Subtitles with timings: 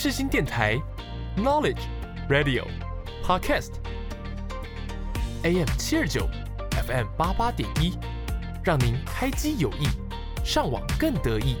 [0.00, 0.80] 世新电台
[1.36, 1.80] ，Knowledge
[2.30, 2.64] Radio
[3.20, 3.72] Podcast
[5.42, 6.28] AM 七二九
[6.86, 7.98] FM 八八点一，
[8.62, 9.88] 让您开机有益，
[10.44, 11.56] 上网更得意。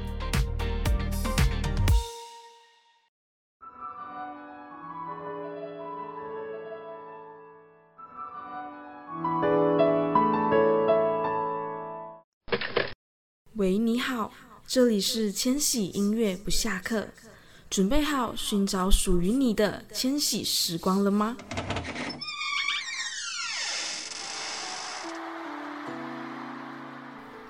[13.56, 14.30] 喂，你好，
[14.64, 17.08] 这里是千禧音乐不下课，
[17.70, 21.36] 准备好寻找属于你的千禧时光了吗？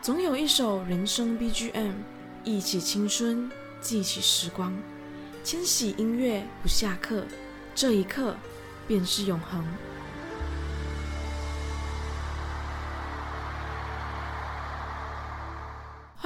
[0.03, 1.93] 总有一首人生 BGM，
[2.43, 3.49] 忆起青春，
[3.81, 4.77] 记起时光。
[5.45, 7.25] 千禧音乐不下课，
[7.75, 8.35] 这一刻
[8.89, 9.65] 便是永恒。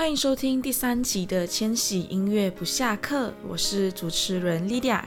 [0.03, 5.01] 欢迎收听第三集的《千禧音乐不下课》，我是主持人 Lydia，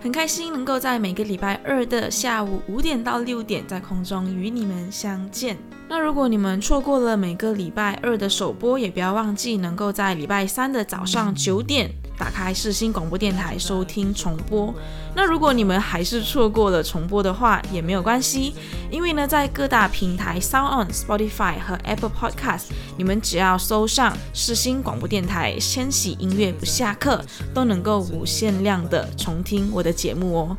[0.00, 5.56] 很开心能够在每个礼拜二的下午五点到六点在空中与你们相见。
[5.88, 11.88] 那如果你们错过了每个礼拜二的首播，也不要忘记能够在礼拜三的早上九点。
[12.20, 14.74] 打开世新广播电台收听重播。
[15.14, 18.54] 那如果你们还是错过了重播的话，也没有关系，
[18.90, 22.64] 因为呢，在各大平台 Sound On、Spotify 和 Apple Podcast，
[22.98, 30.56] 你们只要搜上世新广播电台千禧音乐不下课，都能够无限量的重听我的节目哦。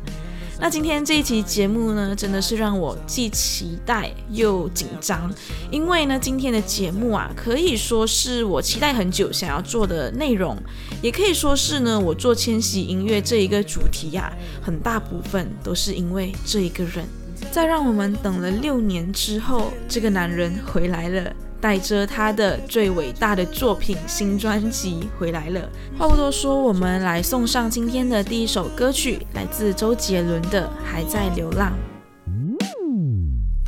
[0.62, 5.28] 那今天这一期节目呢，真的是让我既期待又紧张，
[5.72, 10.56] 因为呢，今天的节目啊，可以说是我期待很久想要做的内容，
[11.02, 14.32] 也可以说是呢，我做千禧音乐这一个主题呀，
[14.62, 17.04] 很大部分都是因为这一个人。
[17.50, 25.68] 在让我们等了六年之后这个男人回来了带着他的最伟大的作品新专辑回来了。
[25.96, 31.72] 话不多说我们来送上今天的第一首歌曲来自周杰伦的还在流浪。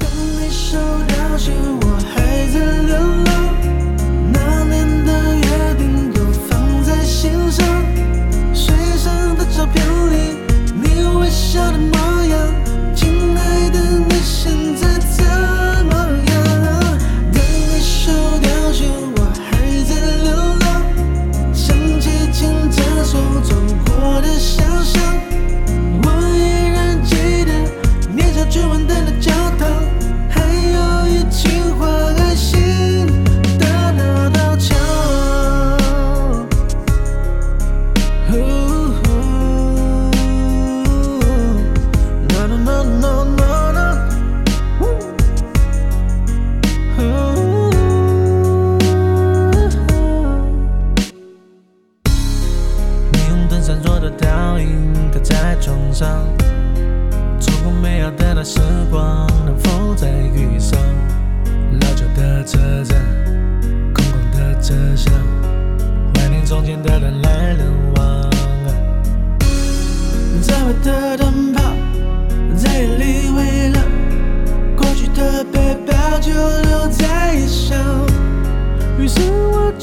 [0.00, 3.54] 你收到信我还在流浪
[4.32, 7.64] 那年的约定都放在心上
[8.52, 10.36] 随身的照片里
[10.74, 12.63] 你微笑的模样。
[12.94, 14.93] 亲爱的你现在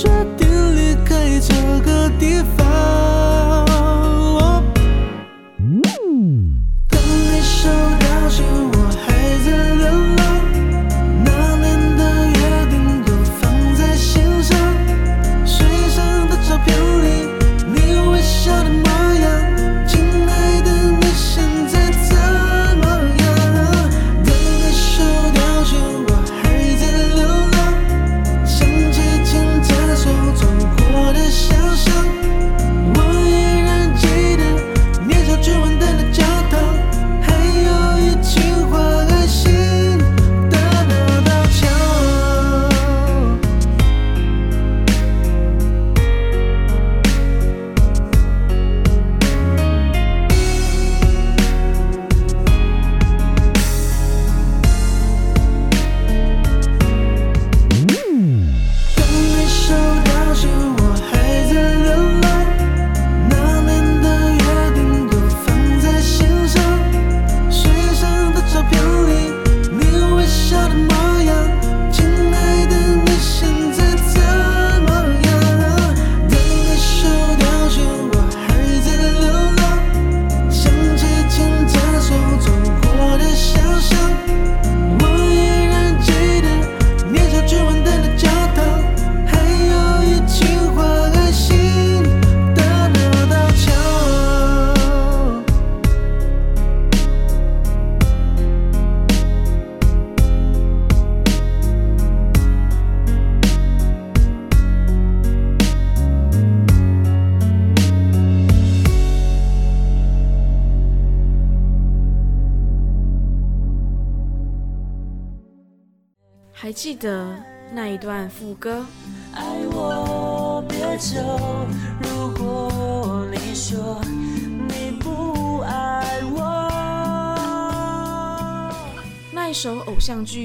[0.01, 1.53] 决定离开这
[1.85, 2.60] 个地方。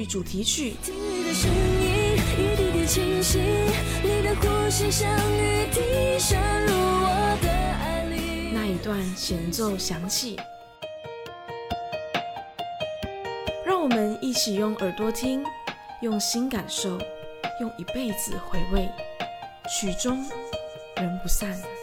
[0.07, 0.73] 主题曲。
[8.53, 10.39] 那一段前奏响起，
[13.65, 15.43] 让我们一起用耳朵听，
[16.01, 16.97] 用心感受，
[17.59, 18.89] 用一辈子回味，
[19.69, 20.25] 曲终
[20.95, 21.76] 人不散。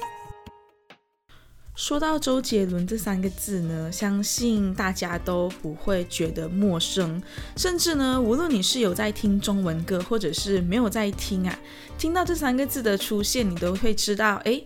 [1.75, 7.21] 说到周杰伦这三个字呢，相信大家都不会觉得陌生，
[7.57, 11.59] 甚至呢，无论你是有在听中文歌，或者是没有在听啊，
[11.99, 14.63] 听到这三个字的出现，你都会知道，哎，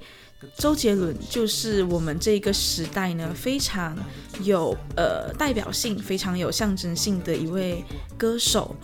[0.59, 3.97] 周杰伦就是我们这个时代呢非常
[4.43, 7.83] 有呃代表性、非常有象征性的一位
[8.19, 8.77] 歌手。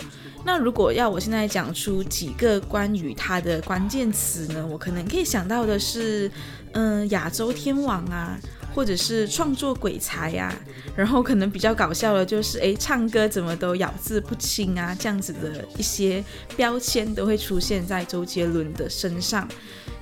[0.47, 6.31] 那如果要我现在讲出几个关于他的关键词呢，我可能可以想到的是。
[6.75, 8.39] 嗯，亚洲天王啊，
[8.75, 10.55] 或者是创作鬼才呀，
[10.97, 16.23] 然后可能比较搞笑的就是，哎，唱歌怎么都咬字不清啊，这样子的一些
[16.57, 19.49] 标签都会出现在周杰伦的身上。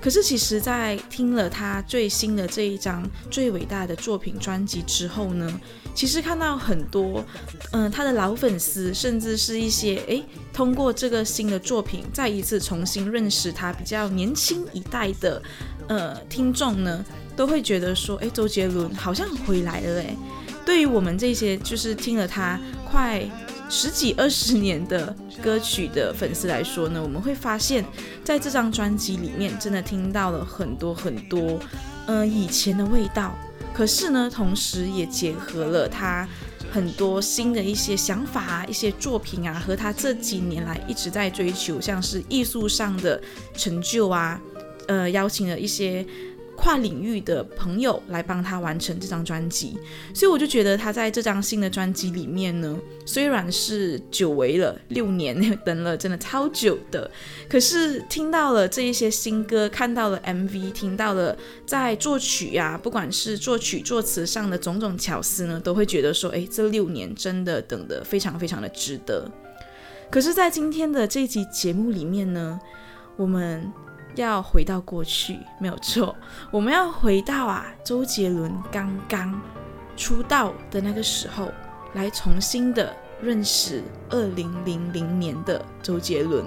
[0.03, 5.61] 可是其实，在听了他最新的这一张最伟大的作品专辑之后呢，
[5.95, 7.25] 其实看到很多，
[7.71, 10.21] 嗯，他的老粉丝，甚至是一些，哎，
[10.53, 15.41] 通过这个新的作品，再一次重新认识他比较年轻一代的。
[15.87, 17.05] 呃，听众呢
[17.37, 20.17] 都会觉得说，哎，周杰伦好像回来了哎。
[20.65, 23.23] 对于我们这些就是听了他快
[23.75, 27.83] 十几二十年的歌曲的粉丝来说呢，我们会发现，
[28.23, 31.59] 在这张专辑里面真的听到了很多很多，
[32.07, 33.35] 嗯，以前的味道。
[33.73, 36.29] 可是呢，同时也结合了他
[36.71, 43.19] 很多新的一些想法啊，一些作品啊，和他这几年来一直在追求，像是艺术上的
[43.55, 44.39] 成就啊。
[44.89, 46.05] 呃，邀请了一些
[46.57, 49.77] 跨领域的朋友来帮他完成这张专辑，
[50.15, 57.11] 所以我就觉得他在这张新的专辑里面呢，虽然是久违了六年，等了真的超久的，
[57.49, 69.29] 可是听到了这一些新歌，看到了 MV，听到了在作曲呀，不管是作曲作词上的种种巧思呢，都会觉得说，哎，这六年真的等得非常非常的值得。
[70.11, 72.61] 可是，在今天的这集节目里面呢，
[73.17, 73.73] 我们。
[74.15, 76.15] 要回到过去没有错，
[76.51, 79.41] 我们要回到啊，周杰伦刚刚
[79.97, 81.51] 出道的那个时候，
[81.95, 86.45] 来重新的认识二零零零年的周杰伦。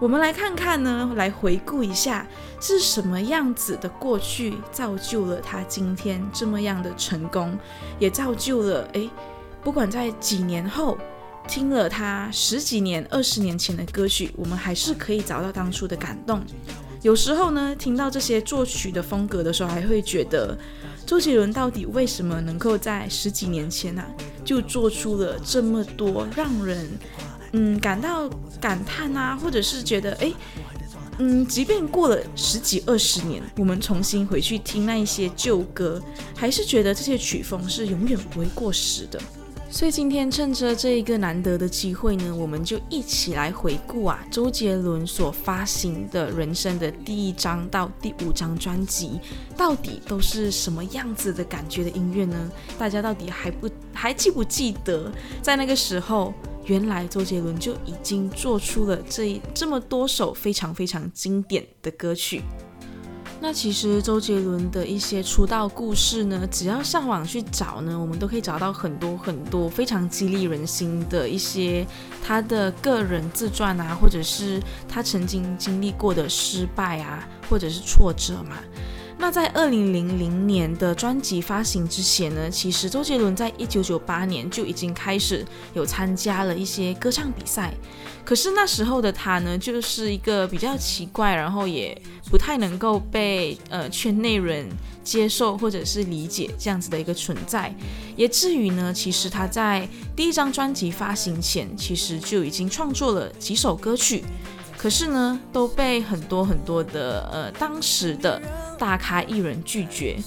[0.00, 2.26] 我们来看看呢，来回顾一下
[2.60, 7.56] 是什么样子的过去，造就了他今天这么样的成功，
[8.00, 9.08] 也造就了诶，
[9.62, 10.98] 不管在几年后
[11.46, 16.42] 听了他十几年、二十年前的歌曲，我们还是可以找到当初的感动。
[17.02, 20.56] 有时候呢，听到这些作曲的风格的时候，还会觉得
[21.04, 24.04] 周杰伦到底为什么能够在十几年前呢，
[24.44, 26.88] 就做出了这么多让人
[27.52, 28.30] 嗯感到
[28.60, 30.32] 感叹啊，或者是觉得哎
[31.18, 36.00] 嗯，即便过了十几二十年，我们重新回去听那一些旧歌，
[36.36, 39.20] 还是觉得这些曲风是永远不会过时的。
[39.72, 49.18] 所以今天趁着这一个难得的机会呢，我们就一起来回顾啊，周杰伦所发行的人生的第一张到第五张专辑，
[49.56, 52.52] 到底都是什么样子的感觉的音乐呢？
[52.78, 55.10] 大家到底还不还记不记得，
[55.40, 56.34] 在那个时候，
[56.66, 62.42] 原来周杰伦就已经做出了这这么多首非常非常经典的歌曲。
[63.44, 71.84] 那其实周杰伦的一些出道故事呢，只要上网去找呢，我们都可以找到很多很多非常激励人心的一些
[72.24, 78.58] 他的个人自传啊，或者是他曾经经历过的失败啊，或者是挫折嘛。
[79.22, 87.72] 那在二零零零年的专辑发行之前呢，其实周杰伦在一九九八年就已经开始有参加了一些歌唱比赛。
[88.24, 91.96] 可是那时候的他呢，就是一个比较奇怪，然后也
[92.32, 94.68] 不太能够被呃圈内人
[95.04, 97.72] 接受或者是理解这样子的一个存在，
[98.16, 104.24] 也至于呢，其实他在第一张专辑发行前，其实就已经创作了几首歌曲，
[104.82, 108.42] 可是呢，都被很多很多的呃当时的
[108.76, 110.18] 大咖艺人拒绝，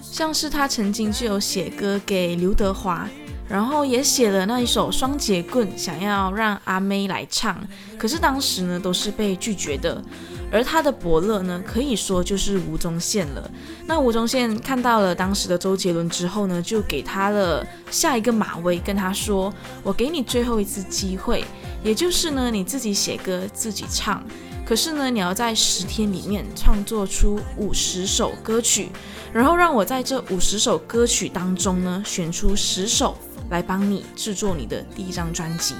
[0.00, 3.08] 像是他曾经就有写歌给刘德华。
[3.48, 7.60] 然后也写了那一首《双节棍》，想要让阿妹来唱，
[7.98, 10.00] 可是当时呢都是被拒绝的。
[10.52, 13.50] 而他的伯乐呢，可以说就是吴宗宪了。
[13.86, 21.44] 那吴宗宪看到了当时的周杰伦之后呢，就给他了下一个马威，跟他说：“我给你最后一次机会，
[21.82, 24.22] 也就是呢你自己写歌自己唱，
[24.64, 28.88] 可是呢你要在十天里面创作出五十首歌曲，
[29.32, 33.16] 然后让我在这五十首歌曲当中呢选出十首
[33.50, 35.74] 来帮你制作你的第一张专辑。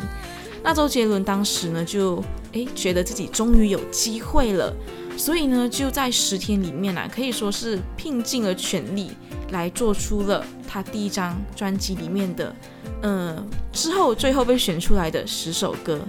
[0.63, 4.75] 那周杰伦当时呢就诶觉得自己终于有机会了。
[5.17, 9.11] 所以呢，就在十天里面啊，可以说是拼尽了全力
[9.51, 12.55] 来做出了他第一张专辑里面的，
[13.03, 16.01] 嗯，之后最后被选出来的十首歌。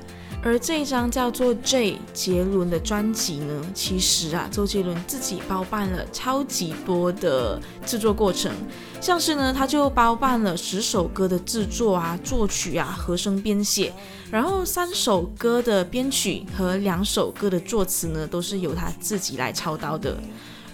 [0.43, 8.51] 而这一张叫做 J 杰伦的专辑呢，其实啊，周杰伦自己包办了超级多的制作过程，
[8.99, 13.93] 像是呢，他就包办了十首歌的制作啊、作曲啊、和声编写，
[14.31, 20.17] 然后三首歌的编曲和两首歌的作词呢，都是由他自己来操刀的。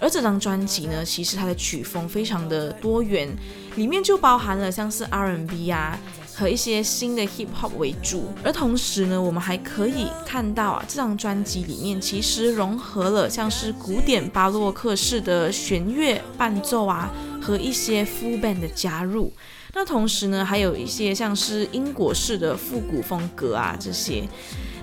[0.00, 3.28] 而这张专辑呢，其实它的曲风非常的多元，
[3.76, 5.98] 里面就包含了像是 R&B 啊。
[6.38, 17.10] 和一些新的 hip hop 为主，而同时呢，我们还可以看到啊，这张专辑里面其实融合了像是古典巴洛克式的弦乐伴奏啊，
[17.42, 19.32] 和一些 full band 的加入。
[19.74, 24.22] 那同时呢，还有一些像是英国式的复古风格啊这些。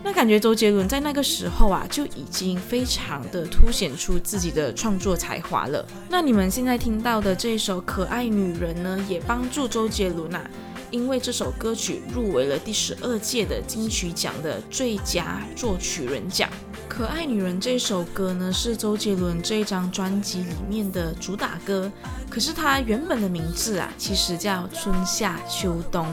[0.05, 5.83] 那感觉周杰伦在那个时候啊，就已经非常的凸显出自己的创作才华了。
[6.07, 10.47] 那你们现在听到的这首《可爱女人》呢，也帮助周杰伦啊。
[10.91, 16.47] 因为这首歌曲入围了第十二届的金曲奖的最佳作曲人奖。
[16.87, 21.91] 可爱女人这首歌呢，是周杰伦这张专辑里面的主打歌。
[22.29, 26.05] 可是它原本的名字啊，其实叫春夏秋冬。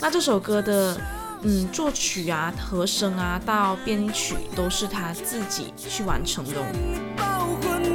[0.00, 0.98] 那这首歌的
[1.44, 7.93] 嗯作曲啊、和声啊到编曲都是他自己去完成的。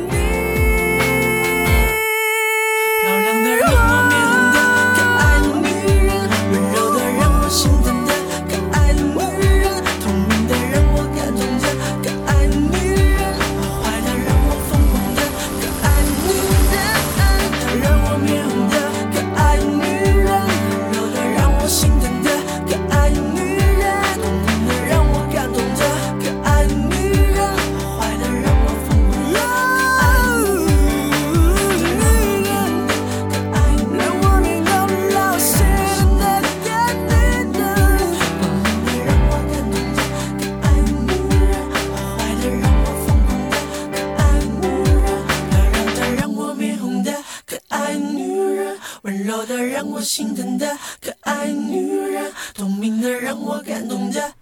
[49.99, 50.65] 我心疼的
[51.01, 54.33] 可爱女人聪明的让我感动的。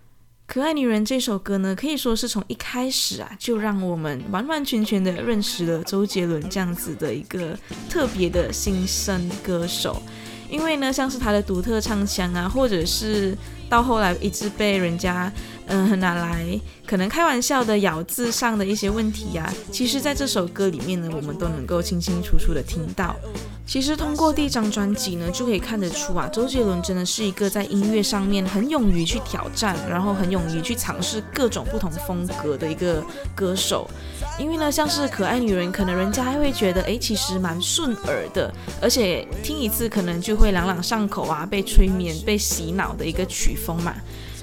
[0.45, 7.57] 可爱女人这首歌呢，可以说是从一开始啊，就让我们完完全全的认识了周杰伦这样子的一个
[7.89, 9.99] 特别的新生歌手。
[10.47, 13.35] 因为呢，像是他的独特唱腔啊，或者是
[13.67, 15.33] 到后来一直被人家
[15.65, 16.45] 嗯拿来
[16.85, 23.15] 可能开玩笑的咬字上的一些问题呀，其实在这首歌里面呢，我们都能够清清楚楚的听到。
[23.67, 33.03] 其实通过第一张专辑呢，就可以看得出啊，周杰伦真的是一个在音乐上面很勇于去挑战，然后很勇于去尝试各种不同风格的一个
[33.35, 33.85] 歌手。
[34.39, 38.49] 因为呢，像是可爱女人，可能人家还会觉得，哎，其实蛮顺耳的，
[38.81, 43.93] 而且听一次可能就会朗朗上口啊，被催眠、被洗脑的一个曲风嘛。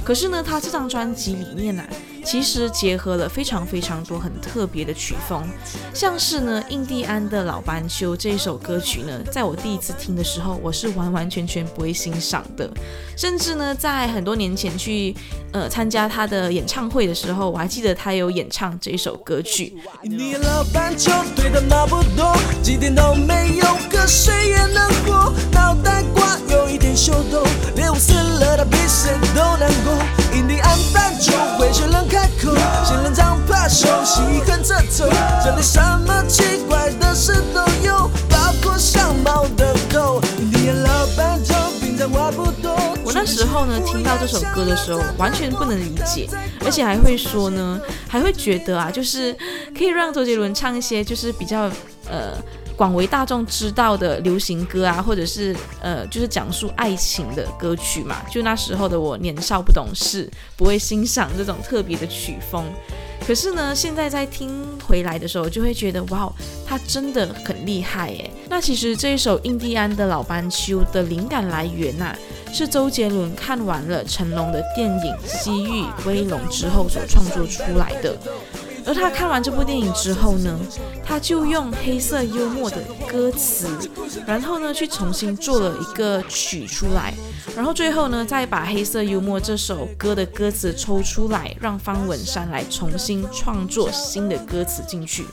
[0.04, 1.82] 可是呢，他这张专辑里面呢，
[2.24, 5.46] 其实结合了非常非常多很特别的曲风，
[5.92, 12.68] 像是呢，印第安的老斑鸠这一首歌曲呢，在我第一次听的时候，我是完完全全不会欣赏的，
[13.16, 15.14] 甚至呢，在很多年前去
[15.52, 19.76] 呃参加他的演唱会的时候，我还记得他有演唱这一首歌曲。
[32.14, 32.54] 开口，
[32.84, 35.10] 仙人掌怕羞，细痕着头，
[35.42, 40.22] 这里什么奇怪的事都有，包括像猫的狗。
[40.38, 42.72] 印第安老斑鸠平常话不多。
[43.04, 46.28] 我那时候呢，听到这首歌的时候，完全不能理解，
[46.64, 49.36] 而且还会说呢，还会觉得啊，就是
[49.76, 51.68] 可以让周杰伦唱一些，就是比较
[52.08, 52.38] 呃。
[52.76, 58.16] 广为大众知道的流行歌啊，或者是呃，就是讲述爱情的歌曲嘛。
[58.30, 62.64] 就那时候的我年少不懂事，不会欣赏这种特别的曲风。
[63.26, 66.30] 可是呢，现在在听回来的时候，就会觉得哇，
[66.66, 68.30] 他真的很厉害耶。
[68.50, 72.14] 那其实这一首《印第安的老斑鸠》的灵感来源呐，
[72.52, 78.14] 是周杰伦看完了成龙的电影《西域威龙》之后所创作出来的。
[78.86, 80.58] 而他看完这部电影之后呢，
[81.02, 83.66] 他就用黑色幽默的歌词，
[84.26, 87.14] 然后呢去重新做了一个曲出来，
[87.56, 95.24] 然后最后呢，再把《黑色幽默》这首歌的歌词抽出来，让方文山来重新创作新的歌词进去。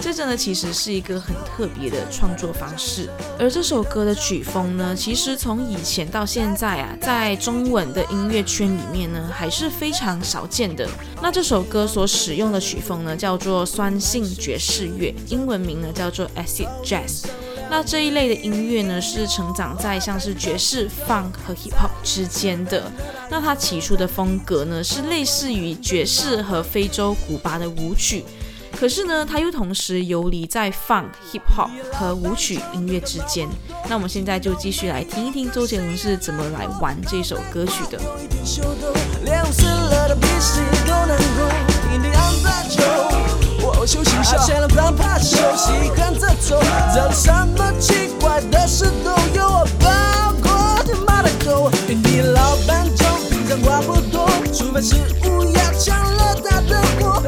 [0.00, 3.10] 这真的其实是一个很特别的创作方式。
[3.38, 10.88] 而这首歌的曲风呢，其实从以前到现在啊，在中文的音乐圈里面呢，还是非常少见的。
[11.20, 17.26] 那这首歌所使用的曲风呢，叫做酸性爵士乐，英文名呢叫做 Acid Jazz。
[17.68, 22.90] 那这一类的音乐呢，是成长在像是爵士、funk 和 hip hop 之间的。
[23.28, 28.24] 那它起初的风格呢，是类似于爵士和非洲古巴的舞曲。
[28.78, 33.48] 可是呢，它又同时游离在 funk、hip hop 和舞曲音乐之间。
[33.88, 37.98] 那我们现在就继续来听一听周杰伦是怎么来玩这首歌曲的。
[43.78, 46.60] 我休息一下，先让他怕休息，跟着走，
[46.94, 51.70] 这里什么奇怪的事都有，包括天马的狗。
[51.88, 57.22] 原地老板就平常话不多，除非是乌鸦抢了他的货，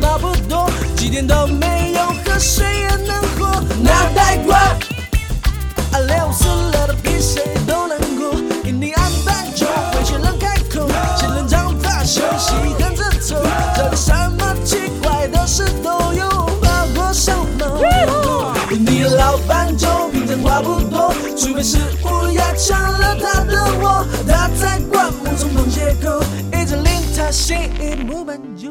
[0.00, 3.60] 差不多，几天都没有，喝水也能活。
[3.80, 4.56] 脑袋瓜，
[5.92, 8.32] 啊，累死了的比谁都难过。
[8.64, 13.36] 给你安排就会先人开口，先人长发休息跟着走，
[13.76, 16.28] 这里什么奇怪的事都有，
[16.60, 18.52] 包括小猫。
[18.70, 26.20] 你老板就平常话不多，除非是乌鸦抢了他的窝，他在灌木丛旁街口，
[26.52, 28.70] 一直令他心仪的木板酒。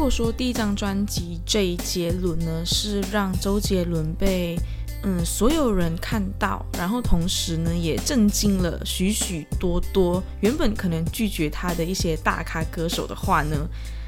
[0.00, 4.58] 如果说第一张专辑《这一杰伦》呢，是让周杰伦被
[5.02, 13.54] 嗯所有人看到，然后同时呢也震惊了许许多多原本可能拒绝他的一些大咖歌手的话呢，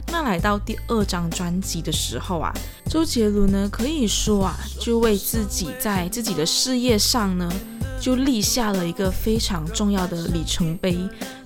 [0.07, 2.51] 那来到第二张专辑的时候啊，
[2.89, 7.53] 周杰伦呢可以说啊，就为自己在自己的事业上呢，
[8.03, 10.99] 就立下了一个非常重要的里程碑。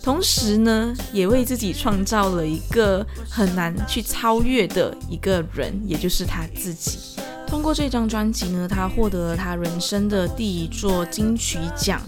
[0.02, 6.98] 同时呢，也为自己创造了一个很难去超越的一个人，也就是他自己。
[7.46, 12.00] 通过这张专辑呢，他获得了他人生的第一座金曲奖。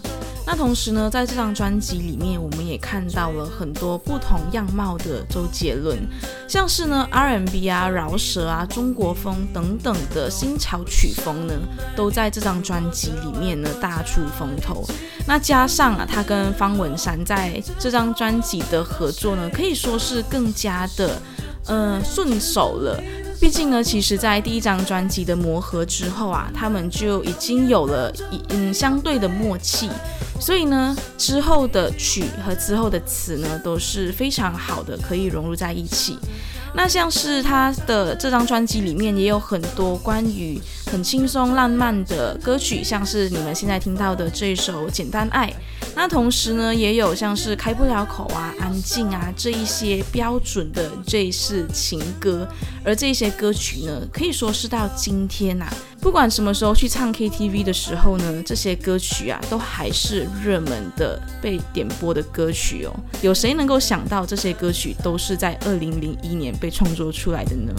[0.51, 5.99] 那同时呢，在这张专辑里面，我们也看到了很多不同样貌的周杰伦，
[6.49, 11.53] 像是呢 R&B 啊、饶舌啊、中国风等等的新潮曲风呢，
[11.95, 14.83] 都在这张专辑里面呢大出风头。
[15.27, 21.21] 那加上啊，他跟方文山在这张专辑的合作呢，可以说是更加的
[21.67, 22.99] 呃顺手了。
[23.39, 29.89] 毕竟呢，其实，在第一张专辑的磨合之后啊，他们就已经有了一嗯相对的默契，
[30.41, 36.17] 所以呢，之后的曲和之后的词呢，都是非常好的，可以融入在一起。
[36.75, 40.61] 那像是他的这张专辑里面也有很多关于
[40.93, 45.49] 很轻松浪漫的歌曲，像是你们现在听到的这首《简单爱》。
[45.97, 52.47] 那同时呢，也有像是开不了口啊、安静啊这一些标准的这式情歌，
[52.85, 55.67] 而这些歌曲呢，可以说是到今天呐、
[56.09, 62.93] 不管什么时候去唱 KTV 的时候呢，这些歌曲啊，都还是热门的被点播的歌曲哦。
[63.21, 67.75] 有谁能够想到这些歌曲都是在二零零一年被创作出来的呢？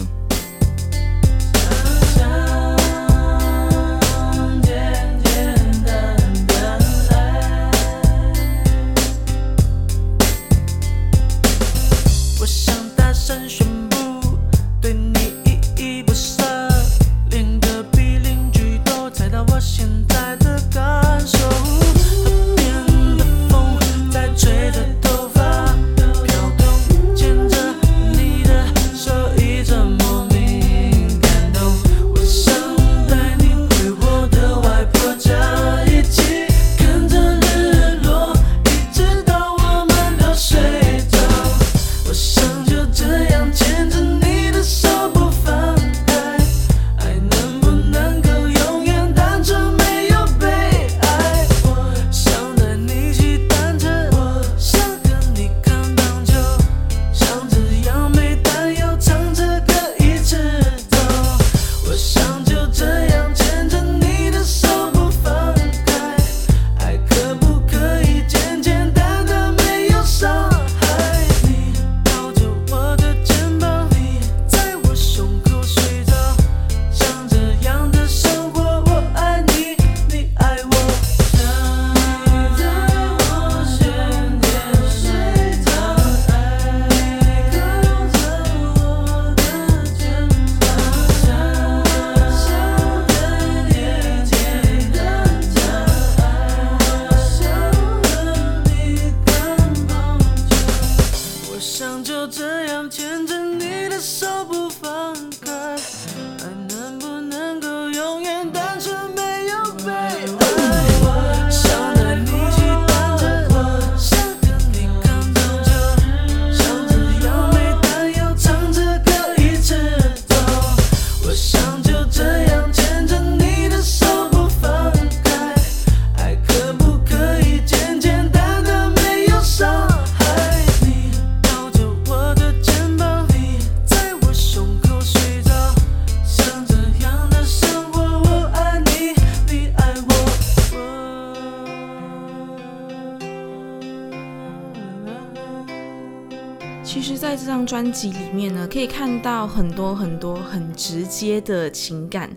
[149.20, 152.30] 到很多很多很直接的情感。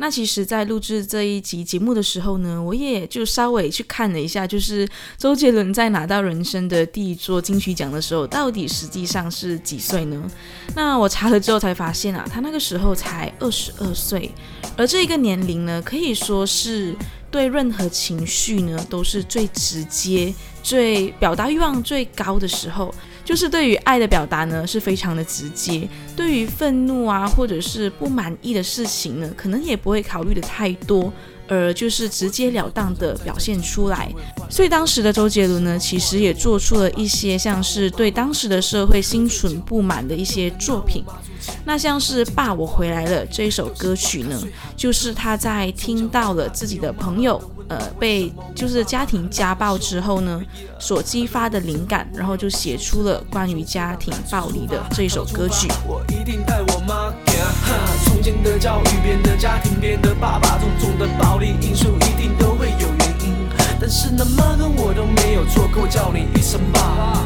[0.00, 10.30] 那其实，在录制这一集节目的时候呢，我也就稍微去看了一下，就是周杰伦在拿到人生的第一座金曲奖的时候，到底实际上是几岁呢？
[10.76, 14.30] 那我查了之后才发现啊，他那个时候才二十二岁，
[14.76, 16.94] 而这一个年龄呢，可以说是
[17.28, 22.94] 对任何情绪呢都是最直接、最表达欲望最高的时候。
[23.28, 25.86] 就是对于爱的表达呢，是非常的直接；
[26.16, 31.12] 对于愤怒啊，或者是不满意的事情呢，可能也不会考虑的太多，
[31.46, 34.10] 而就是直截了当的表现出来。
[34.48, 41.04] 所以当时的周杰伦呢，其实也做出了一些像是对当时的社会心存不满的一些作品。
[41.64, 44.40] 那像是《爸，我回来了》这一首歌曲呢，
[44.76, 47.40] 就是他在听到了自己的朋友。
[47.68, 50.40] 呃，被就是家庭家暴之后呢，
[50.80, 55.68] 所激发的灵感，然后就写出了关于家庭暴力的这首歌曲。
[55.86, 57.12] 我一定带我妈
[58.06, 63.34] 从前的教育，变得家庭，变得爸爸，种种的暴力因素一定都会有原因。
[63.78, 67.22] 但是那妈跟我都没有错，可我叫你一声爸。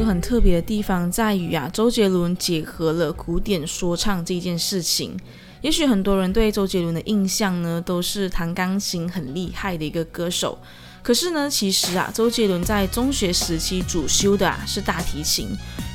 [0.00, 5.14] 歌很特别的地方在于啊，周杰伦结合了古典说唱这件事情。
[5.60, 10.58] 也许很多人对周杰伦的印象呢，都是弹钢琴很厉害的一个歌手。
[11.02, 15.48] 可是呢，其实啊，周杰伦在中学时期主修的啊是大提琴，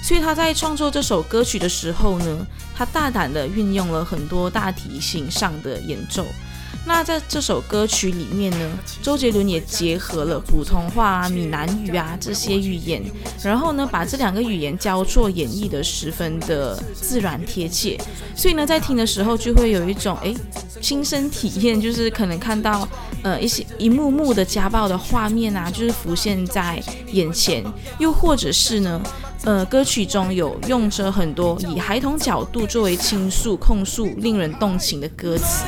[0.04, 6.24] 所以他在创作这首歌曲的时候呢，他大胆的运用了很多大提琴上的演奏。
[6.88, 13.04] 那在这首歌曲里面呢，周杰伦也结合了普通话啊、闽南语啊这些语言，
[13.44, 18.00] 然后呢，把这两个语言交错演绎的十分的自然贴切，
[18.36, 20.34] 所以呢，在听的时候就会有一种哎
[20.80, 22.88] 亲身体验，就是可能看到
[23.24, 27.64] 呃一些一幕幕的家暴的画面啊，就是浮现在眼前，
[27.98, 29.02] 又或者是呢，
[29.44, 35.66] 呃，歌曲中有用着很多以孩童角度作为倾诉、控诉、令人动情的歌词。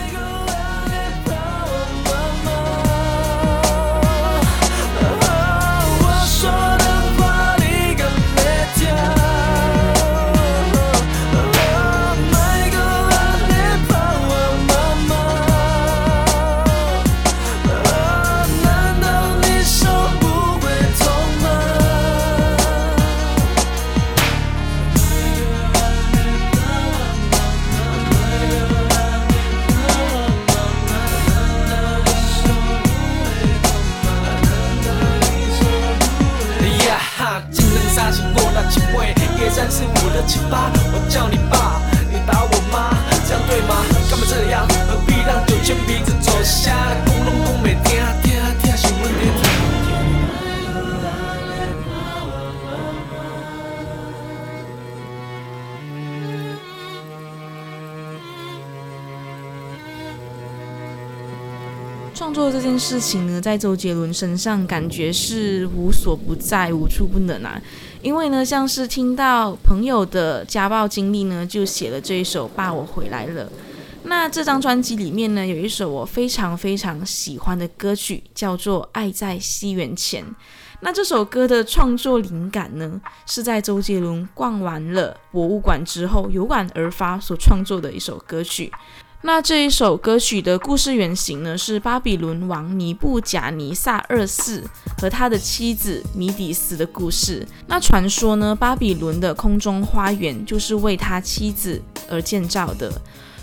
[62.99, 67.61] 事情呢，在周杰伦身上感觉是无所不在、无处不能啊。
[68.01, 73.45] 因为呢，像是听到朋友的家暴经历呢，就写了这一首《爸，我回来了》。
[74.05, 80.23] 那这张专辑里面呢，有一首我非常非常喜欢的歌曲，叫做《爱在西元前》。
[80.79, 88.71] 那这首歌的创作灵感呢，是在周杰伦逛完了博物馆之后有感而发所创作的一首歌曲。
[89.27, 94.63] 那这一首歌曲的故事原型呢，是巴比伦王尼布贾尼撒二世
[95.01, 97.45] 和他的妻子米底斯的故事。
[97.67, 102.89] 那传说呢，巴比伦的空中花园就是为他妻子而建造的。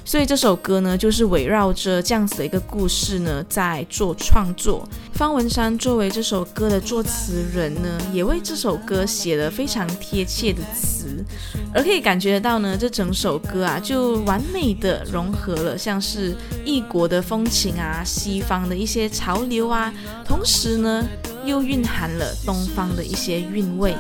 [0.06, 4.86] 所以这首歌呢，就是围绕着这样子的一个故事呢，在做创作。
[5.14, 11.24] 方文山作为这首歌的作词人呢，也为这首歌写了非常贴切的词，
[11.72, 19.92] 而可以感觉得到呢，这整首歌啊，就完美的融合了像是异国的风情啊，西方的一些潮流啊，
[20.24, 21.02] 同时呢，
[21.46, 23.94] 又蕴含了东方的一些韵味。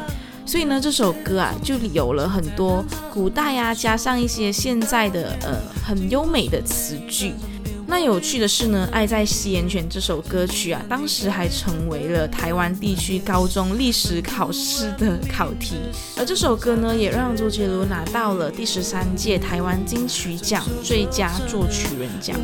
[0.46, 7.32] 所以呢，这首歌啊，就有了很多古代啊，加上一些现在的呃很优美的词句。
[7.86, 15.76] 那有趣的是呢，《爱在西元前》这首歌曲啊，当时还成为了台湾地区高中历史考试的考题。
[16.16, 22.34] 而这首歌呢，也让周杰伦拿到了第十三届台湾金曲奖最佳作曲人奖。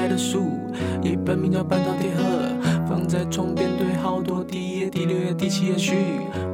[0.00, 0.50] 爱的书，
[1.02, 2.22] 一本名叫《半岛铁盒》，
[2.88, 5.94] 放在床边堆好多第一页、第六页、第七页序。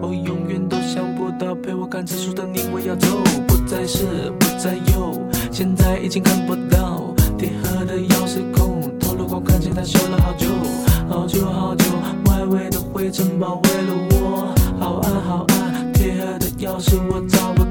[0.03, 3.07] 我永远都想不到，陪我看这书的你，我要走，
[3.47, 7.15] 不再是，不再有，现在已经看不到。
[7.39, 10.49] 铁盒的钥匙孔，透了光，看见它修了好久，
[11.09, 11.85] 好久好久，
[12.29, 17.66] 外围的灰尘包围了我，好暗好暗，铁盒的钥匙我找不。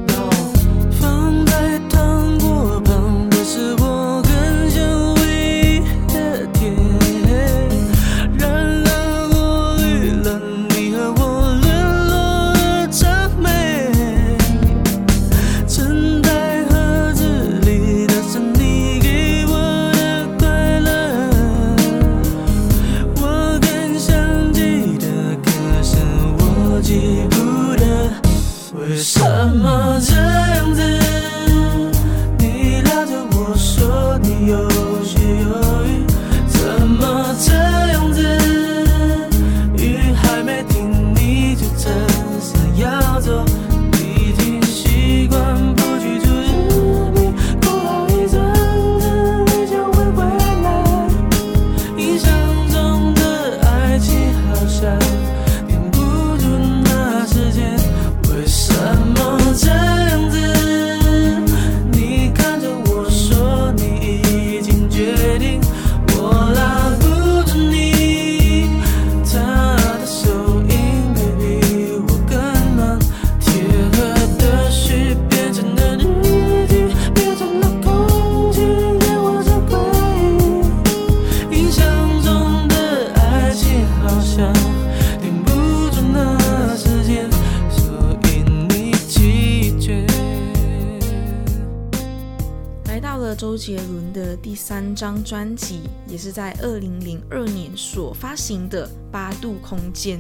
[93.36, 100.18] 周杰伦的第三张专辑，也是在二零零二年所发行的《八度空间》。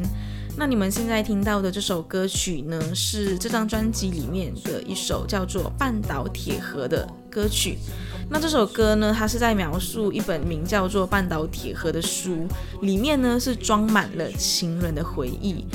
[0.57, 7.77] 那你们现在听到的这首歌曲呢，是这张专辑里面的一首叫做《半岛铁盒》的歌曲。
[8.29, 12.47] 那这首歌呢，它是在描述一本名叫做《半岛铁盒》的书，
[12.81, 15.65] 里面呢是装满了情人的回忆。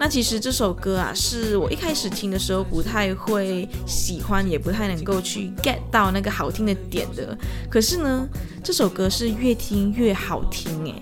[0.00, 7.36] 那其实这首歌啊，是我一开始听的时候不太会喜欢，也不太能够去 get 到那个好听的点的。
[7.68, 8.26] 可是呢，
[8.64, 10.94] 这首歌是越听越好听诶。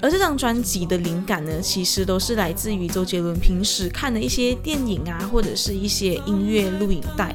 [0.00, 7.34] 而这张专辑的灵感呢，其实都是来自于周杰伦平时看的一些电影啊，或者是一些音乐录影带。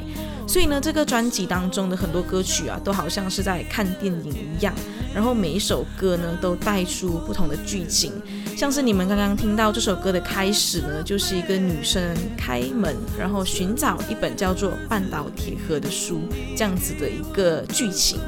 [0.49, 4.73] 所以呢，这个专辑当中的很多歌曲啊，都好像是在看电影一样。
[5.13, 8.11] 然后每一首歌呢，都带出不同的剧情。
[8.57, 12.01] 像是你们刚刚听到这首歌的开始呢，就是一个女生
[12.35, 16.21] 开门，然后寻找一本叫做《半岛铁盒》的书，
[16.57, 18.19] 这样子的一个剧情。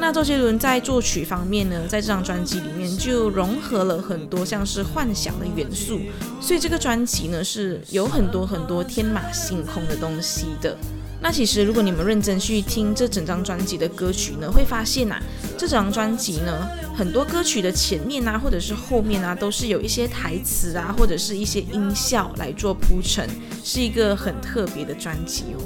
[0.00, 6.00] 那周杰伦在作曲方面呢，在这张专辑里面就融合了很多像是幻想的元素，
[6.40, 10.76] 所以这个专辑呢是有很多很多天马行空的东西的。
[11.22, 15.22] 那其实，如果你们认真去听这整张专辑的歌曲呢，会发现啊，
[15.56, 23.28] 这张专辑呢，很多歌曲的前面啊，或者是后面啊，都是有一些台词啊，或者是一些音效来做铺陈，
[23.62, 25.62] 是一个很特别的专辑哦。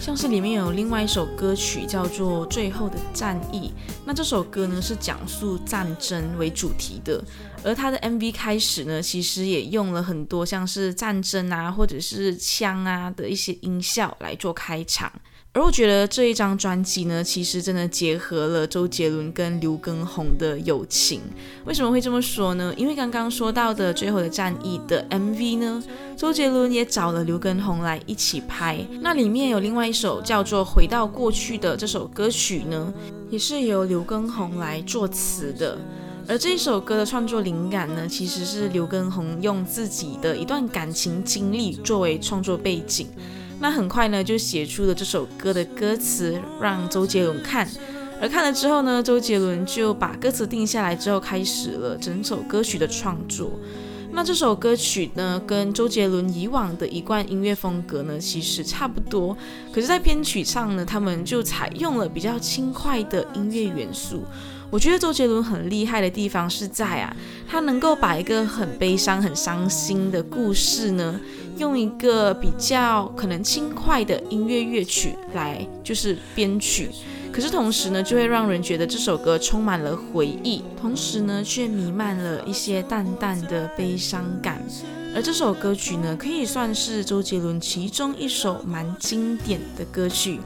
[0.00, 3.68] 像是里面有另外一首歌曲叫做《最后的战役》，
[4.04, 7.22] 那这首歌呢是讲述战争为主题的，
[7.62, 15.12] 而他的 MV 开始呢，其实也用了很多像是战争啊或者是枪啊的一些音效来做开场。
[15.52, 21.20] 而我觉得这一张专辑呢，其实真的结合了周杰伦跟刘畊宏的友情。
[21.64, 22.72] 为什么会这么说呢？
[22.76, 25.82] 因为刚刚说到的《最后的战役》的 MV 呢，
[26.16, 28.78] 周杰伦也找了刘畊宏来一起拍。
[29.00, 32.94] 那里面有另外一首叫做《回到过去》的这首歌曲呢，
[33.28, 35.76] 也是由刘畊宏来作词的。
[36.30, 43.08] 而这一首歌的创作灵感呢，其实是刘畊宏用自己的一段感情经历作为创作背景。
[43.58, 47.68] 那很快呢，就写出了这首歌的歌词，让周杰伦看。
[48.22, 53.50] 而看了之后呢，周杰伦就把歌词定下来之后，开始了整首歌曲的创作。
[54.12, 59.36] 那这首歌曲呢，跟周杰伦以往的一贯音乐风格呢，其实差不多。
[59.72, 64.22] 可是，在编曲上呢，他们就采用了比较轻快的音乐元素。
[64.70, 67.16] 我觉得周杰伦很厉害的地方是在啊，
[67.48, 71.20] 他能够把一个很悲伤、很伤心的故事呢。
[71.58, 76.88] 用一个比较可能轻快的音乐乐曲来就是编曲，
[77.30, 84.62] 可是同时呢，就会让人觉得这首歌充满了回忆，同时呢，却弥漫了一些淡淡的悲伤感。
[85.14, 90.40] 而这首歌曲呢，可以算是周杰伦其中一首蛮经典的歌曲。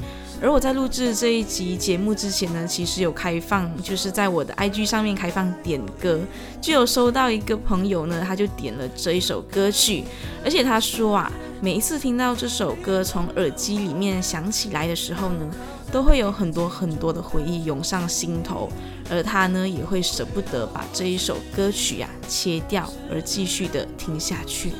[0.44, 6.20] 而我在录制这一集节目之前呢，其实有开放，就是在我的 IG 上面开放点歌，
[6.60, 10.04] 就有收到一个朋友呢，他就点了这一首歌曲，
[10.44, 11.32] 而且他说啊，
[11.62, 15.50] 每一次听到这首歌从耳机里面响起来的时候呢，
[15.90, 18.68] 都会有很多很多的回忆涌上心头，
[19.08, 24.72] 而他呢也会舍不得把这一首歌曲呀切掉，而继续的听下去。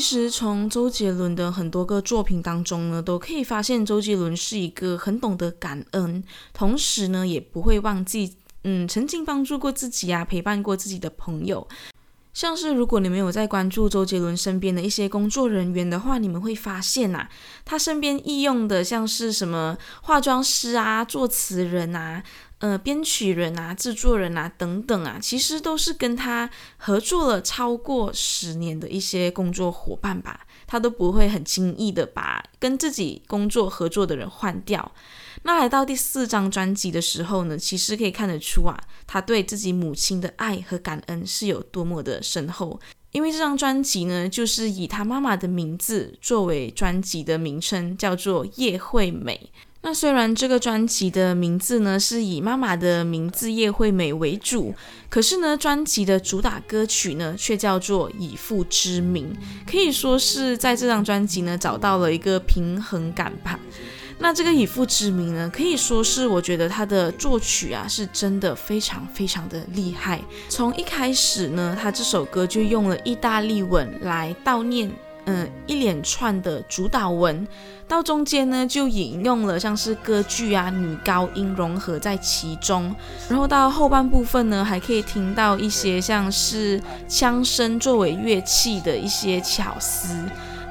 [0.00, 6.24] 其实从周杰伦的很多个作品当中呢，都可以发现周杰伦是一个很懂得感恩，
[6.54, 8.34] 同时呢也不会忘记，
[8.64, 11.68] 嗯，曾经帮助过自己啊，陪伴过自己的朋友。
[12.32, 17.28] 像是如果你们有在关注周杰伦身边的一些工作人员的话，你们会发现呐、
[17.66, 22.22] 他身边义用的像是什么化妆师啊、作词人啊、
[22.60, 26.48] 呃编曲人啊、制作人啊等等啊，其实都是跟他
[26.78, 34.92] 合作了超过十年的一些工作伙伴吧，他都不会很轻易的把跟自己工作合作的人换掉。
[35.42, 42.78] 那来到第四张专辑的时候呢，其实可以看得出啊，他对自己母亲的爱和感恩是有多么的深厚。
[43.12, 49.50] 因为这张专辑呢，就是以他妈妈的名字作为专辑的名称，叫做叶惠美。
[49.82, 54.74] 那虽然这个专辑的名字呢是以妈妈的名字叶惠美为主，
[55.08, 59.34] 可是呢，专辑的主打歌曲呢却叫做《以父之名》，
[59.70, 63.58] 可以说是在这张专辑呢找到了一个平衡感吧。
[64.18, 70.20] 那这个以父之名呢，可以说是我觉得他的作曲啊，是真的非常非常的厉害。
[70.50, 74.92] 从一开始呢，他这首歌就用了意大利文来悼念，
[75.26, 77.46] 嗯，一连串的主导文，
[77.86, 82.94] 到中间呢就引用了像是歌剧啊、女高音融合在其中，
[83.28, 90.14] 然后到后半部分呢，还可以听到一些像是枪声作为乐器的一些巧思。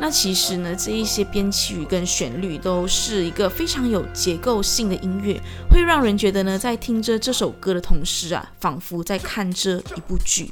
[0.02, 5.38] 那其实呢，这一些编曲跟旋律都是一个非常有结构性的音乐，
[5.70, 10.50] 会让人觉得呢，在听着这首歌的同时啊，仿佛在看着一部剧。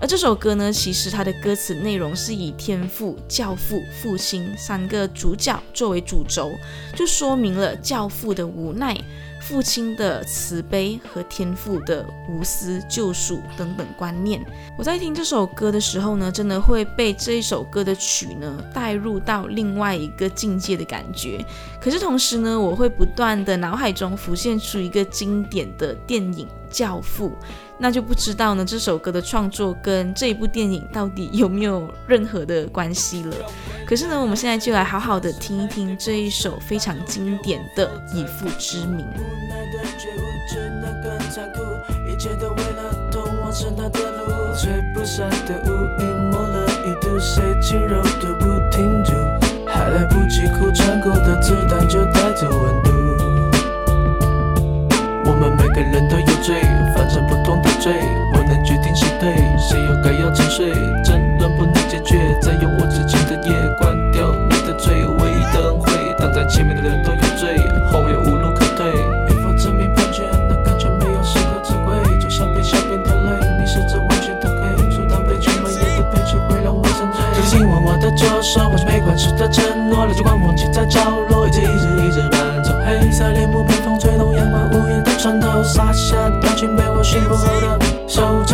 [0.00, 6.52] 而这首歌呢，其实它的歌词内容是以天父、教父、父亲三个主角作为主轴，
[6.94, 8.96] 就说明了教父的无奈。
[9.38, 14.44] 父亲的慈悲和天父的无私救赎等等观念。
[14.76, 21.44] 我在听这首歌的时候呢，真的会被这一首歌的曲呢带入到另外一个境界的感觉。
[21.80, 27.30] 可是同时呢，我会不断的脑海中浮现出一个经典的电影《教父》，
[27.78, 33.34] 那就不知道呢这首歌的创作跟这一部电影到底有没有任何的关系了。
[33.86, 39.06] 可是呢，我们现在就来好好的听一听这一首非常经典的《以父之名》。
[49.68, 53.05] 还来不及哭，穿过的子弹就带走温度。
[55.66, 56.54] 每个人都有罪，
[56.94, 57.92] 犯着不同的罪，
[58.34, 67.58] 我能决定谁对，谁又该要沉睡，争论不能解决，再用我之前的夜关掉你的嘴，唯一的恩惠，挡在前面的人都有罪，
[67.90, 68.86] 后面无路可退。
[69.28, 77.20] 与否证明判决，那感觉没有谁的智慧，就像被下边的泪，你是这完全的黑，阻挡被全满眼的悲剧会让我沉醉。
[77.34, 83.64] 这个今晚我的左手，换上没关系的承诺，泪光忘记在角落，一直一直一直伴奏，黑色帘幕
[85.26, 88.44] 光无言的穿透，洒下掉进被我驯服后的手，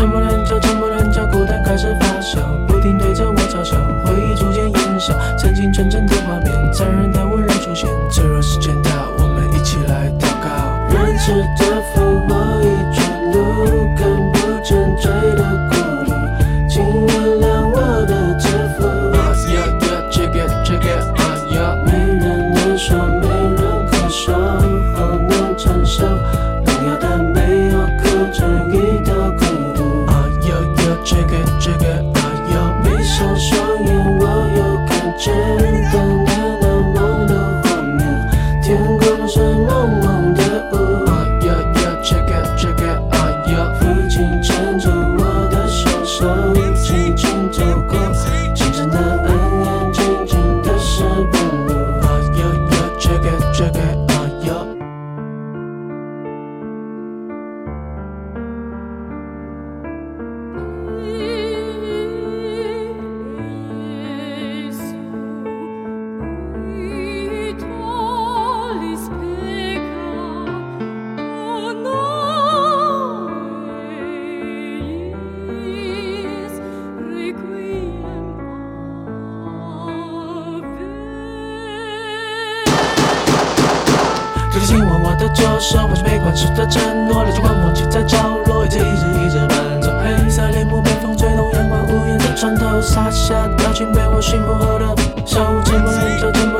[92.82, 94.84] 洒下掉进被我驯服后的
[95.24, 96.51] 手，沉默人就沉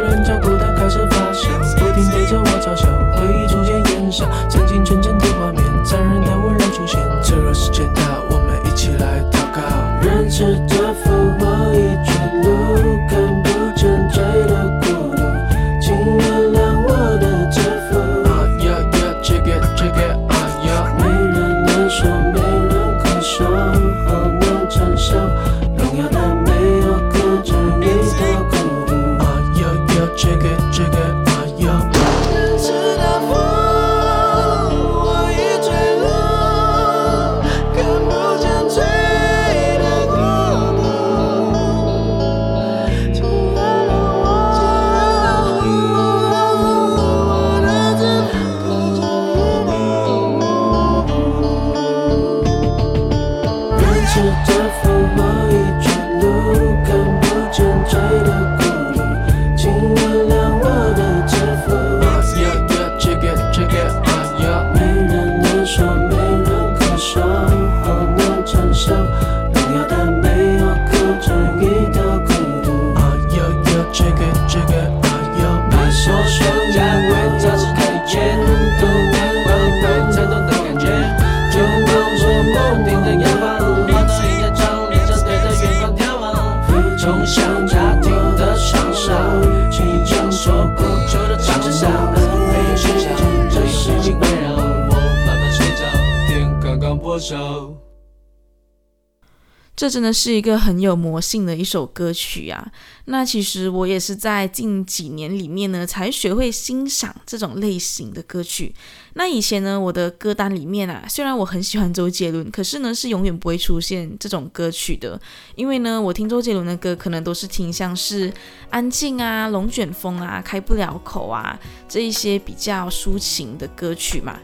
[99.83, 102.71] 这真的是一个很有魔性的一首歌曲啊！
[103.07, 108.73] 那其实我也是在近几年里面呢，才学会欣赏这种类型的歌曲。
[109.15, 115.21] 那以前呢，我的歌单里面啊，虽然我很喜欢周杰伦，可是呢，是永远不会出现这种歌曲的，
[115.57, 118.31] 因为呢，我听周杰伦的歌，可能都是听像是
[118.71, 121.59] 《安静》啊、《龙卷风》啊、《开不了口》啊
[121.89, 124.39] 这一些比较抒情的歌曲嘛。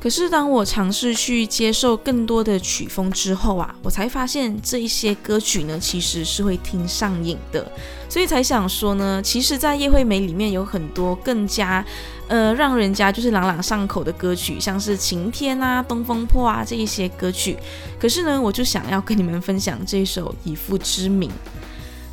[0.00, 7.70] 可是当我尝试去接受更多的曲风之后啊，我才发现这一些歌曲呢，其实是会听上瘾的，
[8.08, 11.84] 所以才想说呢，其实，在叶惠美里面有很多更加，
[12.28, 17.56] 呃，让人家就是朗朗上口的歌曲，像是《晴天》啊、《东风破》啊这一些歌曲。
[17.98, 21.28] 可是呢，我就想要跟你们分享这首《以父之名》。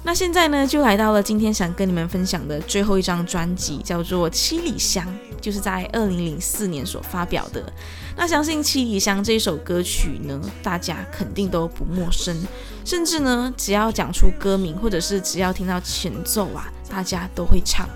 [0.07, 5.03] 那现在呢，就来到了今天想跟你们分享的最后一张专辑，叫做《七里香》，
[5.41, 7.73] 就是在二零零四年所发表的。
[8.15, 12.37] 那相信《七里香》这首歌曲呢，大家肯定都不陌生，
[12.85, 17.89] 甚至呢，只要讲出歌名，或者是只要听到前奏啊，大家都会唱。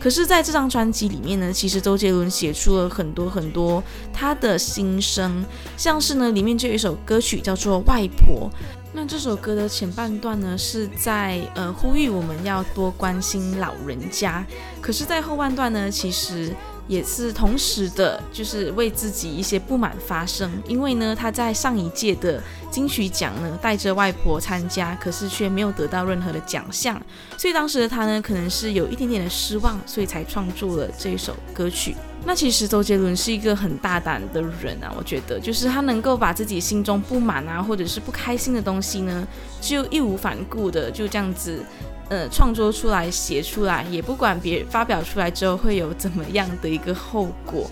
[0.00, 3.82] 可是，在这张专辑里面呢，其实周杰伦写出了很多很多
[4.12, 5.44] 他的心声，
[5.76, 8.50] 像是呢，里面就有一首歌曲叫做《外婆》。
[8.96, 14.42] 那这首歌的前半段呢，是在呃呼吁我们要多关心老人家，
[14.80, 16.50] 可是，在后半段呢，其实
[16.88, 27.00] 也是同时的，就是为自己一些不满发声，因为呢，他在上一届的金曲奖呢，带着外婆参加，可是却没有得到任何的奖项，
[27.36, 31.96] 所以当时的他呢，可能是有一点点的失望，所以才创作了这首歌曲。
[32.24, 39.26] 那其实周杰伦是一个很大胆的人啊，我觉得就是他能够把自己心中不满啊，或者是不开心的东西呢，
[39.60, 41.64] 就义无反顾的就这样子，
[42.08, 47.68] 呃，创作出来、写出来，也不管别人发表出来之后会有怎么样的一个后果。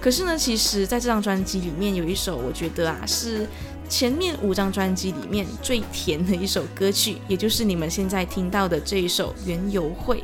[0.00, 3.46] 可是呢，其实在这张专辑里面有一首，我觉得啊是
[3.88, 10.16] 前面五张专辑里面最甜的一首歌曲，也就是你们现在听到的这一首《缘由会》。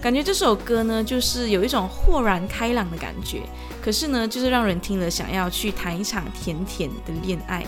[0.00, 3.40] 感觉这首歌呢，就是有一种豁然开朗的感觉，
[3.82, 7.64] 可是呢，就是让人听了想要去谈一场甜甜的恋爱。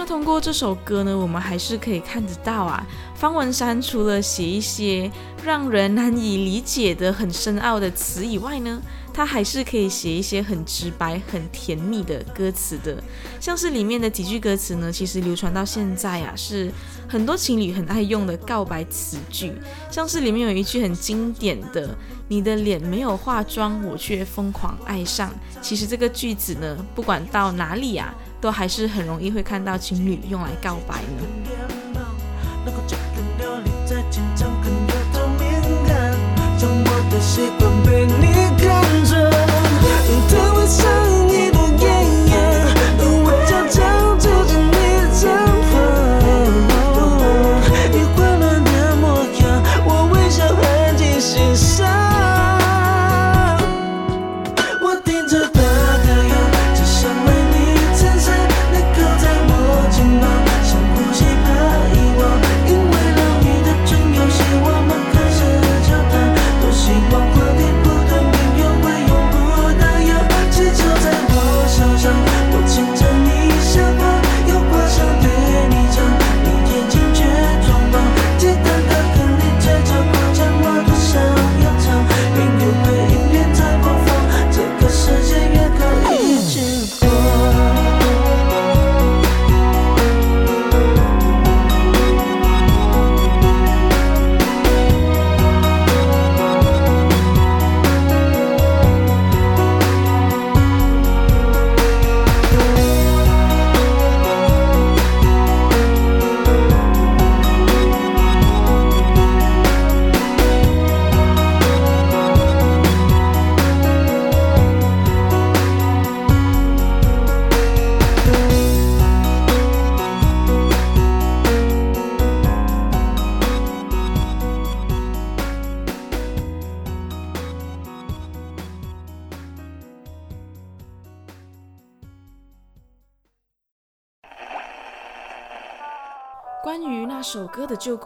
[0.00, 5.10] 那通过这首歌呢，我们还是可以看得到啊，方文山除了写一些
[5.44, 8.80] 让人难以理解的很深奥的词以外呢，
[9.12, 12.96] 他还是可以写一些很直白、很甜蜜的歌词的。
[13.38, 16.72] 像是里面的几句歌词呢，其实流传到现在啊，是。
[17.06, 19.52] 很多情侣很爱用的告白词句，
[19.90, 21.92] 像是里面有一句很经典的
[22.28, 25.28] “你的脸没有化妆，我却疯狂爱上”。
[25.60, 31.22] 其实这个句子呢，不管到哪里啊，都还是很容易会看到情侣用来告白呢。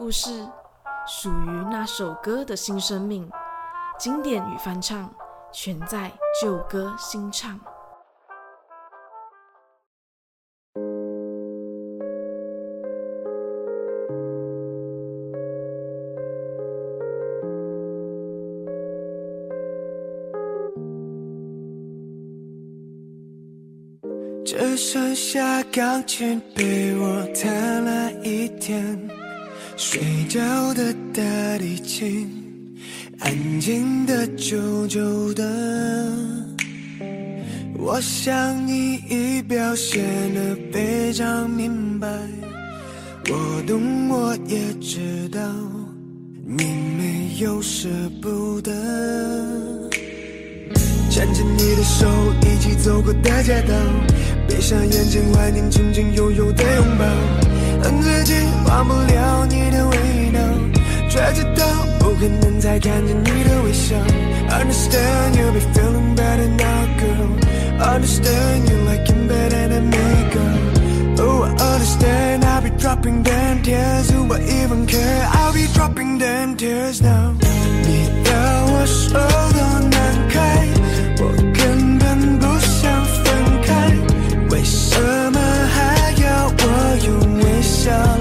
[0.05, 0.47] 故事，
[1.07, 3.27] 属于那首歌的新生命，
[3.97, 5.11] 经典与翻唱，
[5.51, 7.59] 全在旧歌新唱。
[24.45, 29.09] 只剩下钢琴陪我弹了一天，
[29.77, 30.39] 睡觉
[30.73, 31.21] 的大
[31.57, 32.29] 提琴，
[33.19, 35.43] 安静的久久的。
[37.77, 40.01] 我想你已表现
[40.33, 42.07] 得非常明白，
[43.29, 45.41] 我懂我也知道，
[46.45, 46.63] 你
[46.97, 47.89] 没有舍
[48.21, 48.71] 不得。
[51.09, 52.07] 牵着你的手，
[52.41, 53.75] 一起走过的街道，
[54.47, 57.05] 闭上眼睛怀念曾经拥有的拥抱。
[57.85, 58.33] 恨自己
[58.65, 60.39] 忘不了你的味道，
[61.07, 61.63] 却知道
[61.99, 63.95] 不可能再看见你的微笑。
[64.49, 67.37] Understand you'll be feeling better now, girl.
[67.79, 69.97] Understand you like him better than me,
[70.33, 70.57] girl.
[71.19, 72.43] Oh, I understand.
[72.43, 74.07] I'll be dropping them tears.
[74.07, 75.29] Do I even care?
[75.31, 77.35] I'll be dropping them tears now.
[77.83, 80.27] 你要我手都难，
[87.85, 88.14] 用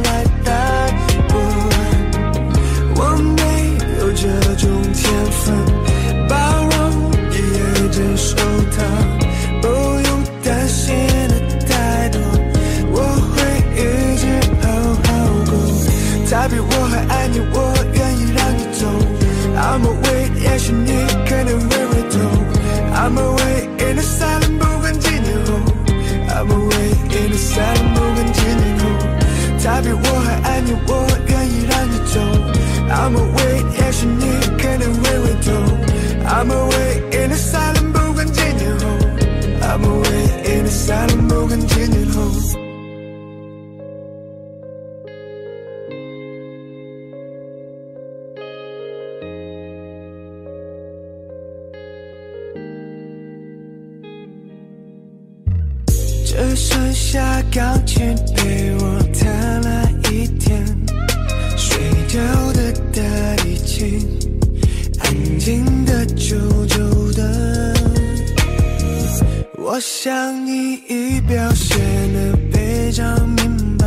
[29.65, 32.21] 他比我还爱你，我愿意让你走。
[32.91, 34.21] I'm away，也许你
[34.59, 35.51] 可能会回头。
[36.29, 38.85] I'm away in the silent，不管几年后。
[39.63, 42.31] I'm away in the silent，不管几年后。
[56.27, 59.04] 只剩下钢琴陪我
[59.35, 60.65] 下了一天，
[61.57, 61.77] 睡
[62.07, 62.21] 觉
[62.53, 63.03] 的大
[63.43, 64.09] 提琴，
[65.01, 67.75] 安静的久久的。
[69.59, 71.79] 我想你已表现
[72.13, 73.87] 得非常明白，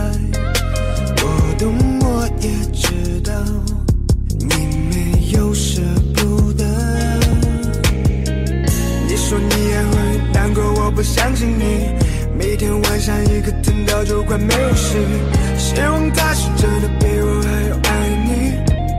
[1.24, 3.32] 我懂我也知道，
[4.39, 4.56] 你
[4.89, 5.82] 没有舍
[6.14, 6.66] 不得。
[9.08, 12.07] 你说你也会难过，我不相信你。
[12.58, 14.97] 天晚上一个疼到就快没有事，
[15.58, 17.91] 希望他是真的比我还要爱
[18.26, 18.32] 你，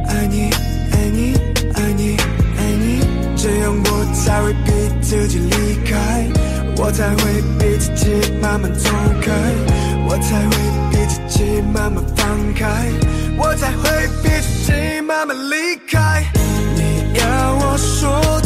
[0.07, 0.51] 爱你，
[0.93, 1.35] 爱你，
[1.75, 2.17] 爱你，
[2.57, 3.01] 爱你，
[3.37, 4.71] 这样我才会逼
[5.03, 6.25] 自己离开，
[6.77, 8.91] 我才会逼自己慢慢走
[9.21, 9.33] 开，
[10.07, 10.57] 我才会
[10.93, 12.69] 逼自己慢慢放开，
[13.37, 16.25] 我才会逼自己慢慢离开。
[16.77, 18.38] 你要我说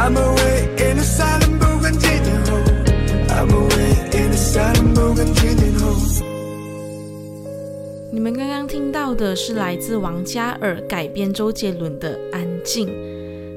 [0.00, 2.56] I'm away in the silent，不管几年后。
[3.28, 5.94] I'm away in the silent，不管几年后。
[8.10, 12.88] 你们刚刚听到的是来自王嘉尔改编周杰伦的《安静》。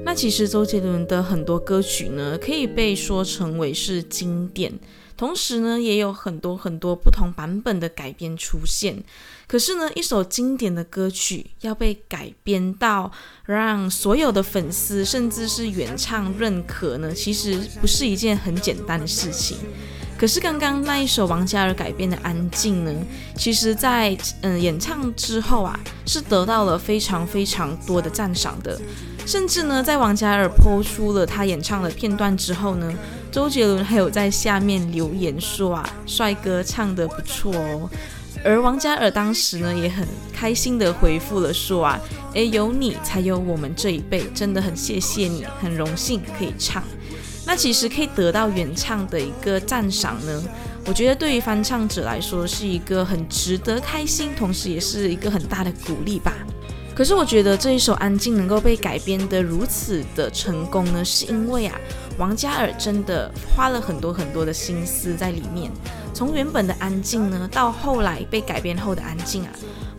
[0.04, 4.70] 那其实周杰伦的很多歌曲呢，可以被说成为是经典，
[5.16, 9.02] 同时呢，也有很多很多不同版本的改编出现。
[9.46, 13.12] 可是呢，一首经典的歌曲要被改编到
[13.44, 19.58] 让所有的粉丝甚至是原唱认可呢，其实不是一件很简单的事情。
[20.16, 22.92] 可是刚刚那一首王嘉尔改编的《安静》呢，
[23.36, 28.80] 其实在嗯演唱之后啊，是得到了非常非常多的赞赏的。
[29.26, 32.94] 甚至呢，在王嘉尔播出了他演唱的片段之后呢，
[33.34, 37.90] 周杰伦还有在下面留言说啊，帅哥唱得不错哦。
[38.44, 42.00] 而王嘉尔当时呢，也很开心的回复了说啊，
[42.34, 46.80] 诶，有你才有我们这一辈，真的很谢谢你，很荣幸可以唱。
[47.44, 50.40] 那其实可以得到原唱的一个赞赏呢，
[50.86, 56.32] 我觉得对于翻唱者来说是一个很值得开心，同时也是一个很大的鼓励吧。
[56.94, 61.76] 可是我觉得这一首《安静》能够被改编得如此的成功呢，是因为啊，
[62.18, 65.70] 王嘉尔真的花了很多很多的心思在里面。
[66.12, 69.50] 从原本的安静呢，到后来被改编后的安静啊，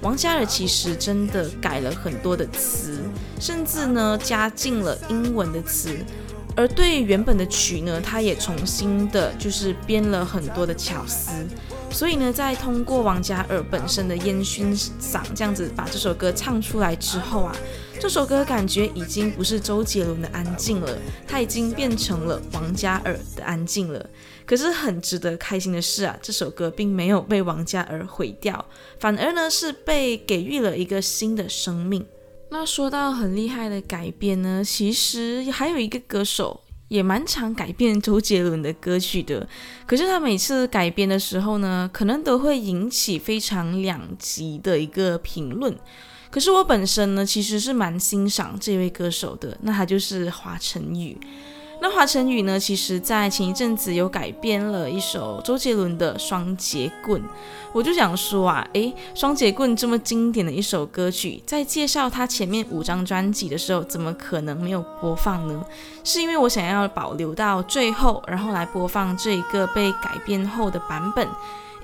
[0.01, 3.01] 王嘉尔其实真的改了很多的词，
[3.39, 5.97] 甚至呢加进了英文的词。
[6.55, 11.31] 而对原本的曲呢，他也重新的，就是编了很多的巧思。
[11.91, 17.53] 所以呢，在通过王嘉尔本身的烟熏嗓这样子把这首歌唱出来之后啊，
[17.99, 24.09] 这首歌感觉已经不是周杰伦的安静了，它已经变成了王嘉尔的安静了。
[24.45, 28.63] 可是很值得开心的是啊，这首歌并没有被王嘉尔毁掉，
[28.99, 32.05] 反而呢是被给予了一个新的生命。
[32.51, 39.47] 那说到很厉害的改编呢，其实还有一个歌手也蛮常改变周杰伦的歌曲的。
[39.87, 45.75] 可是他每次改编的时候呢，可能都会引起非常两极的一个评论。
[46.35, 51.17] 可是我本身呢，其实是蛮欣赏这位歌手的，那他就是华晨宇。
[51.81, 57.21] 那华晨宇呢，其实在前一阵子有改编了一首周杰伦的《双节棍》，
[57.71, 65.63] 我就想说啊，诶，《双节棍》这么经典的一首歌曲，在介绍他前面五张专辑的时候，怎么可能没有播放呢？
[66.03, 71.25] 是因为我想要保留到最后，然后来播放这一个被改编后的版本。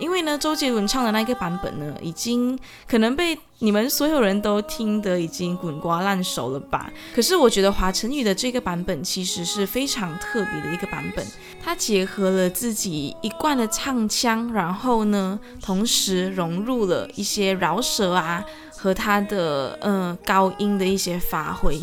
[0.02, 6.92] 因为呢，周杰伦唱的那个版本呢，已经可能被你们所有人都听得已经滚瓜烂熟了吧？
[7.14, 11.24] 可是我觉得华晨宇的这个版本其实是非常特别的一个版本，
[11.64, 18.44] 他结合了自己一贯的唱腔，然后呢，同时融入了一些饶舌啊
[18.76, 21.80] 和他的呃高音的一些发挥。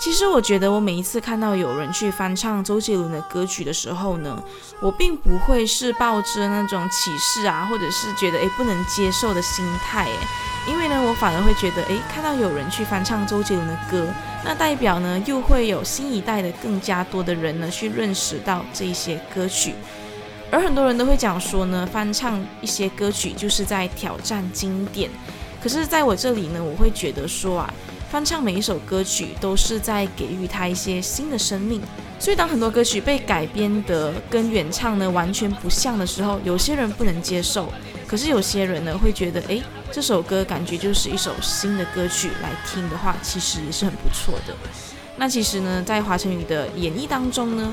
[0.00, 4.42] 其实我觉得，我每一次看到有人去翻唱周杰伦的歌曲的时候呢，
[4.80, 10.16] 我并不会是抱着那种歧视啊，或者是觉得诶不能接受的心态诶，
[10.66, 14.06] 因为呢，我反而会觉得诶，看到有人去翻唱周杰伦的歌，
[14.42, 19.74] 那代表呢又会有新一代的更加多的人呢去认识到这些歌曲，
[20.50, 25.10] 而很多人都会讲说呢，翻唱一些歌曲就是在挑战经典，
[25.62, 27.74] 可是在我这里呢，我会觉得说啊。
[28.10, 31.80] 翻唱每一首歌曲都是在给予他一些新的生命，
[32.18, 37.72] 所以当很多歌曲被改编的跟原唱呢完全不像的时候，有些人不能接受，
[38.08, 44.56] 可是有些人呢会觉得，诶，这首歌感觉就是一首新的歌曲来听的话，其实也是很不错的。
[45.16, 47.72] 那其实呢，在华晨宇的演绎当中呢。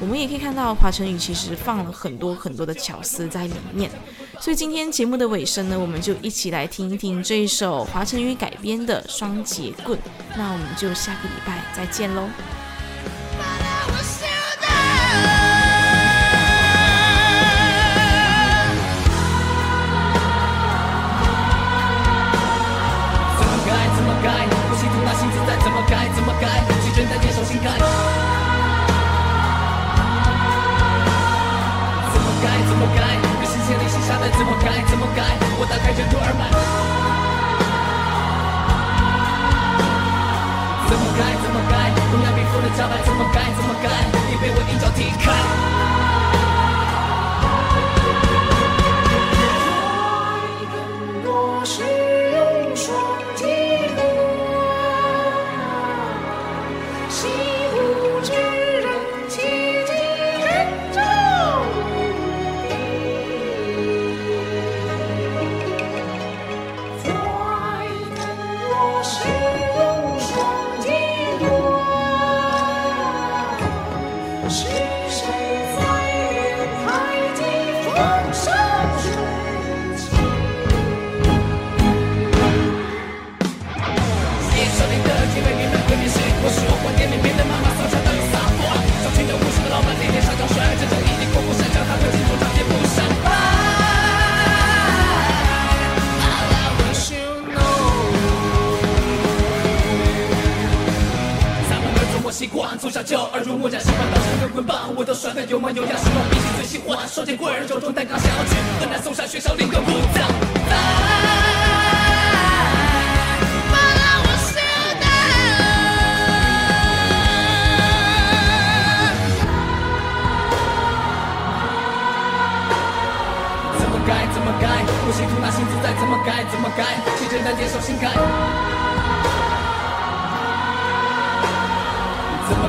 [0.00, 3.90] 我们也可以看到华晨宇其实放了很多很多的巧思在里面，
[4.40, 9.98] 所以今天节目的尾声呢，我们就一起来听一听这一首华晨宇改编的《双截棍》。
[10.36, 12.28] 那我们就下个礼拜再见喽。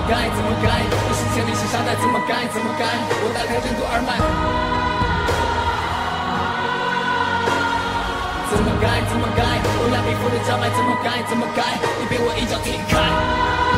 [0.10, 0.26] 怎么改？
[0.34, 0.82] 怎么改？
[0.90, 2.48] 我是千里心沙袋，怎么改？
[2.52, 2.84] 怎么改？
[3.22, 4.18] 我打开任督二脉。
[8.50, 9.06] 怎么改？
[9.08, 9.62] 怎么改？
[9.78, 11.22] 我压皮肤的招牌，怎么改？
[11.30, 11.78] 怎么改？
[12.00, 13.69] 你被我一脚踢开。